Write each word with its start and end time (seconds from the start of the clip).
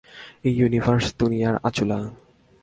এই 0.45 0.53
ইউনিভার্স 0.57 1.05
দুনিয়ার 1.19 1.55
আচুলা! 1.63 1.99